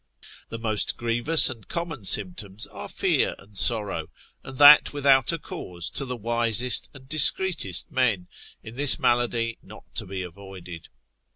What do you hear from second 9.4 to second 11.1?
not to be avoided.